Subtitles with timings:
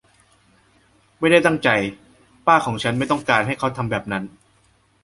[1.19, 1.69] ไม่ได้ตั้งใจ
[2.47, 4.23] ป้าของฉันไม่ต้องการให้เขาทำแบบนั้น